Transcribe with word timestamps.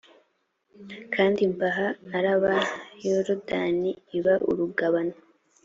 kandi 1.13 1.39
mbaha 1.53 1.87
araba, 2.19 2.53
yorudani 3.05 3.91
iba 4.17 4.33
urugabano 4.49 5.15